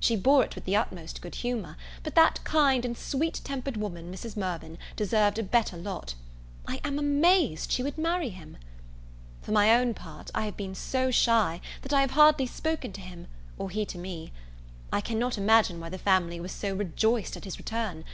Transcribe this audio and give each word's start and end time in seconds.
She 0.00 0.16
bore 0.16 0.42
it 0.42 0.56
with 0.56 0.64
the 0.64 0.74
utmost 0.74 1.22
good 1.22 1.36
humour; 1.36 1.76
but 2.02 2.16
that 2.16 2.42
kind 2.42 2.84
and 2.84 2.98
sweet 2.98 3.40
tempered 3.44 3.76
woman, 3.76 4.12
Mrs. 4.12 4.36
Mirvan, 4.36 4.78
deserved 4.96 5.38
a 5.38 5.44
better 5.44 5.76
lot. 5.76 6.16
I 6.66 6.80
am 6.82 6.98
amazed 6.98 7.70
she 7.70 7.84
would 7.84 7.96
marry 7.96 8.30
him. 8.30 8.56
For 9.42 9.52
my 9.52 9.72
own 9.72 9.94
part, 9.94 10.28
I 10.34 10.42
have 10.46 10.56
been 10.56 10.74
so 10.74 11.12
shy, 11.12 11.60
that 11.82 11.92
I 11.92 12.00
have 12.00 12.10
hardly 12.10 12.46
spoken 12.48 12.92
to 12.94 13.00
him, 13.00 13.28
or 13.58 13.70
he 13.70 13.86
to 13.86 13.96
me. 13.96 14.32
I 14.92 15.00
cannot 15.00 15.38
imagine 15.38 15.78
why 15.78 15.88
the 15.88 15.98
family 15.98 16.40
was 16.40 16.50
so 16.50 16.74
rejoiced 16.74 17.36
at 17.36 17.44
his 17.44 17.56
return. 17.56 18.04